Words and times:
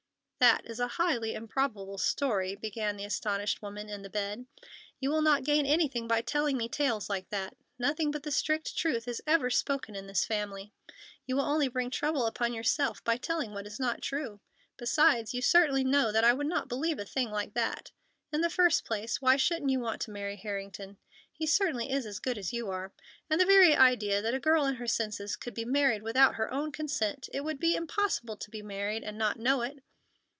"That 0.41 0.65
is 0.65 0.79
a 0.79 0.87
highly 0.87 1.35
improbable 1.35 1.99
story," 1.99 2.55
began 2.55 2.97
the 2.97 3.05
astonished 3.05 3.61
woman 3.61 3.87
in 3.89 4.01
the 4.01 4.09
bed. 4.09 4.47
"You 4.99 5.11
will 5.11 5.21
not 5.21 5.43
gain 5.43 5.67
anything 5.67 6.07
by 6.07 6.21
telling 6.23 6.57
me 6.57 6.67
tales 6.67 7.11
like 7.11 7.29
that. 7.29 7.55
Nothing 7.77 8.09
but 8.09 8.23
the 8.23 8.31
strict 8.31 8.75
truth 8.75 9.07
is 9.07 9.21
ever 9.27 9.51
spoken 9.51 9.95
in 9.95 10.07
this 10.07 10.25
family. 10.25 10.73
You 11.27 11.35
will 11.35 11.43
only 11.45 11.67
bring 11.67 11.91
trouble 11.91 12.25
upon 12.25 12.53
yourself 12.55 13.03
by 13.03 13.17
telling 13.17 13.51
what 13.53 13.67
is 13.67 13.79
not 13.79 14.01
true. 14.01 14.39
Besides, 14.77 15.31
you 15.31 15.43
certainly 15.43 15.83
know 15.83 16.11
that 16.11 16.23
I 16.23 16.33
would 16.33 16.47
not 16.47 16.67
believe 16.67 16.97
a 16.97 17.05
thing 17.05 17.29
like 17.29 17.53
that. 17.53 17.91
In 18.33 18.41
the 18.41 18.49
first 18.49 18.83
place, 18.83 19.21
why 19.21 19.35
shouldn't 19.37 19.69
you 19.69 19.79
want 19.79 20.01
to 20.01 20.11
marry 20.11 20.37
Harrington? 20.37 20.97
He 21.31 21.45
certainly 21.45 21.91
is 21.91 22.07
as 22.07 22.17
good 22.17 22.39
as 22.39 22.51
you 22.51 22.67
are. 22.71 22.91
And 23.29 23.39
the 23.39 23.45
very 23.45 23.75
idea 23.75 24.23
that 24.23 24.33
a 24.33 24.39
girl 24.39 24.65
in 24.65 24.77
her 24.77 24.87
senses 24.87 25.35
could 25.35 25.53
be 25.53 25.65
married 25.65 26.01
without 26.01 26.33
her 26.35 26.51
own 26.51 26.71
consent! 26.71 27.29
It 27.31 27.43
would 27.43 27.59
be 27.59 27.75
impossible 27.75 28.37
to 28.37 28.49
be 28.49 28.63
married 28.63 29.03
and 29.03 29.19
not 29.19 29.37
know 29.37 29.61
it." 29.61 29.83